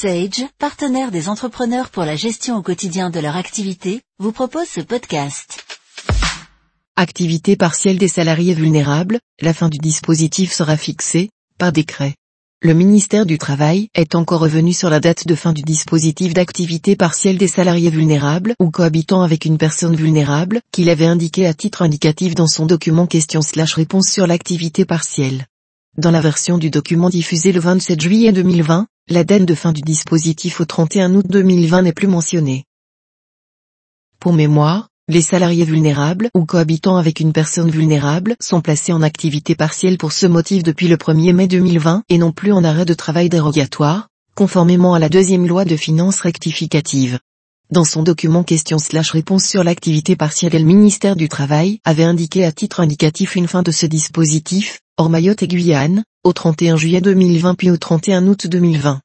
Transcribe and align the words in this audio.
Sage, 0.00 0.46
partenaire 0.58 1.10
des 1.10 1.28
entrepreneurs 1.28 1.90
pour 1.90 2.04
la 2.04 2.16
gestion 2.16 2.56
au 2.56 2.62
quotidien 2.62 3.10
de 3.10 3.20
leur 3.20 3.36
activité, 3.36 4.00
vous 4.18 4.32
propose 4.32 4.66
ce 4.66 4.80
podcast. 4.80 5.62
Activité 6.96 7.54
partielle 7.54 7.98
des 7.98 8.08
salariés 8.08 8.54
vulnérables, 8.54 9.18
la 9.42 9.52
fin 9.52 9.68
du 9.68 9.76
dispositif 9.76 10.54
sera 10.54 10.78
fixée, 10.78 11.28
par 11.58 11.70
décret. 11.70 12.14
Le 12.62 12.72
ministère 12.72 13.26
du 13.26 13.36
Travail 13.36 13.88
est 13.94 14.14
encore 14.14 14.40
revenu 14.40 14.72
sur 14.72 14.88
la 14.88 15.00
date 15.00 15.26
de 15.26 15.34
fin 15.34 15.52
du 15.52 15.60
dispositif 15.60 16.32
d'activité 16.32 16.96
partielle 16.96 17.36
des 17.36 17.48
salariés 17.48 17.90
vulnérables 17.90 18.54
ou 18.58 18.70
cohabitant 18.70 19.20
avec 19.20 19.44
une 19.44 19.58
personne 19.58 19.96
vulnérable, 19.96 20.62
qu'il 20.72 20.88
avait 20.88 21.04
indiqué 21.04 21.46
à 21.46 21.52
titre 21.52 21.82
indicatif 21.82 22.34
dans 22.34 22.48
son 22.48 22.64
document 22.64 23.06
question 23.06 23.42
slash 23.42 23.74
réponse 23.74 24.08
sur 24.08 24.26
l'activité 24.26 24.86
partielle. 24.86 25.44
Dans 25.98 26.12
la 26.12 26.22
version 26.22 26.56
du 26.56 26.70
document 26.70 27.10
diffusé 27.10 27.52
le 27.52 27.60
27 27.60 28.00
juillet 28.00 28.32
2020, 28.32 28.86
la 29.10 29.24
date 29.24 29.44
de 29.44 29.56
fin 29.56 29.72
du 29.72 29.80
dispositif 29.80 30.60
au 30.60 30.64
31 30.64 31.16
août 31.16 31.26
2020 31.28 31.82
n'est 31.82 31.92
plus 31.92 32.06
mentionnée. 32.06 32.64
Pour 34.20 34.32
mémoire, 34.32 34.88
les 35.08 35.20
salariés 35.20 35.64
vulnérables 35.64 36.30
ou 36.32 36.44
cohabitant 36.44 36.96
avec 36.96 37.18
une 37.18 37.32
personne 37.32 37.70
vulnérable 37.70 38.36
sont 38.38 38.60
placés 38.60 38.92
en 38.92 39.02
activité 39.02 39.56
partielle 39.56 39.98
pour 39.98 40.12
ce 40.12 40.26
motif 40.26 40.62
depuis 40.62 40.86
le 40.86 40.96
1er 40.96 41.32
mai 41.32 41.48
2020 41.48 42.04
et 42.08 42.18
non 42.18 42.30
plus 42.30 42.52
en 42.52 42.62
arrêt 42.62 42.84
de 42.84 42.94
travail 42.94 43.28
dérogatoire, 43.28 44.06
conformément 44.36 44.94
à 44.94 45.00
la 45.00 45.08
deuxième 45.08 45.48
loi 45.48 45.64
de 45.64 45.76
finances 45.76 46.20
rectificative. 46.20 47.18
Dans 47.72 47.84
son 47.84 48.04
document 48.04 48.44
question 48.44 48.78
slash 48.78 49.10
réponse 49.10 49.44
sur 49.44 49.64
l'activité 49.64 50.14
partielle 50.14 50.52
le 50.52 50.60
ministère 50.60 51.16
du 51.16 51.28
Travail 51.28 51.80
avait 51.84 52.04
indiqué 52.04 52.44
à 52.44 52.52
titre 52.52 52.78
indicatif 52.78 53.34
une 53.34 53.48
fin 53.48 53.62
de 53.62 53.72
ce 53.72 53.86
dispositif, 53.86 54.80
hors 54.96 55.10
Mayotte 55.10 55.42
et 55.42 55.48
Guyane, 55.48 56.04
au 56.22 56.32
31 56.34 56.76
juillet 56.76 57.00
2020 57.00 57.54
puis 57.54 57.70
au 57.70 57.78
31 57.78 58.26
août 58.26 58.46
2020. 58.46 59.00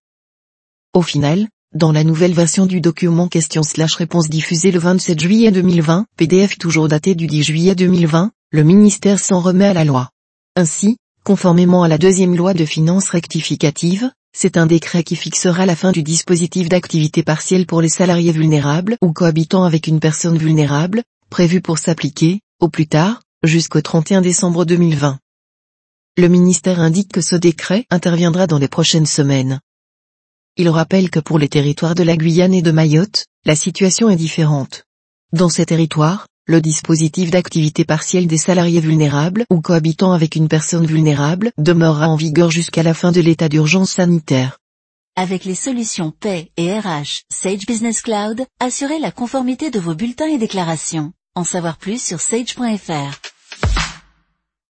Au 0.93 1.01
final, 1.01 1.47
dans 1.73 1.91
la 1.91 2.03
nouvelle 2.03 2.33
version 2.33 2.66
du 2.66 2.81
document 2.81 3.27
question 3.30 3.63
slash 3.63 3.95
réponse 3.95 4.30
diffusée 4.30 4.72
le 4.72 4.80
27 4.80 5.19
juillet 5.19 5.52
2020, 5.52 6.05
PDF 6.17 6.57
toujours 6.57 6.88
daté 6.89 7.16
du 7.16 7.27
10 7.27 7.44
juillet 7.44 7.75
2020, 7.75 8.31
le 8.52 8.63
ministère 8.63 9.19
s'en 9.19 9.39
remet 9.39 9.66
à 9.66 9.73
la 9.73 9.85
loi. 9.85 10.09
Ainsi, 10.57 10.97
conformément 11.23 11.83
à 11.83 11.88
la 11.88 11.97
deuxième 11.97 12.35
loi 12.35 12.53
de 12.53 12.66
finances 12.66 13.09
rectificative, 13.09 14.11
c'est 14.35 14.57
un 14.57 14.66
décret 14.66 15.03
qui 15.03 15.16
fixera 15.16 15.66
la 15.66 15.77
fin 15.77 15.94
du 15.94 16.03
dispositif 16.03 16.67
d'activité 16.67 17.23
partielle 17.23 17.66
pour 17.66 17.81
les 17.81 17.89
salariés 17.89 18.33
vulnérables 18.33 18.97
ou 19.02 19.13
cohabitant 19.13 19.63
avec 19.63 19.88
une 19.88 20.02
personne 20.02 20.38
vulnérable, 20.38 21.03
prévu 21.29 21.61
pour 21.61 21.77
s'appliquer, 21.77 22.41
au 22.59 22.67
plus 22.67 22.88
tard, 22.88 23.22
jusqu'au 23.44 23.81
31 23.81 24.22
décembre 24.22 24.66
2020. 24.66 25.17
Le 26.17 26.30
ministère 26.30 26.80
indique 26.80 27.11
que 27.11 27.19
ce 27.19 27.35
décret 27.35 27.85
interviendra 27.89 28.47
dans 28.47 28.58
les 28.58 28.69
prochaines 28.69 29.05
semaines. 29.05 29.59
Il 30.55 30.69
rappelle 30.69 31.09
que 31.09 31.19
pour 31.19 31.39
les 31.39 31.49
territoires 31.49 31.94
de 31.94 32.03
la 32.03 32.16
Guyane 32.16 32.53
et 32.53 32.61
de 32.61 32.72
Mayotte, 32.72 33.25
la 33.44 33.57
situation 33.57 34.09
est 34.09 34.16
différente. 34.16 34.85
Dans 35.33 35.49
ces 35.49 35.66
territoires, 35.66 36.27
le 36.47 36.61
dispositif 36.61 37.31
d'activité 37.31 37.83
partielle 37.83 38.27
des 38.27 38.38
salariés 38.38 38.80
vulnérables 38.80 39.44
ou 39.49 39.59
cohabitant 39.59 40.13
avec 40.13 40.38
une 40.38 40.47
personne 40.47 40.85
vulnérable 40.85 41.52
demeurera 41.57 42.07
en 42.07 42.16
vigueur 42.16 42.50
jusqu'à 42.50 42.83
la 42.83 42.94
fin 42.94 43.11
de 43.11 43.19
l'état 43.19 43.50
d'urgence 43.50 43.91
sanitaire. 43.91 44.59
Avec 45.17 45.44
les 45.44 45.55
solutions 45.55 46.11
Pay 46.11 46.50
et 46.55 46.79
RH, 46.79 47.23
Sage 47.29 47.66
Business 47.66 48.02
Cloud, 48.02 48.45
assurez 48.61 49.00
la 49.00 49.11
conformité 49.11 49.69
de 49.69 49.81
vos 49.81 49.95
bulletins 49.95 50.29
et 50.29 50.38
déclarations. 50.38 51.11
En 51.35 51.44
savoir 51.44 51.75
plus 51.77 52.02
sur 52.02 52.22
sage.fr. 52.22 53.34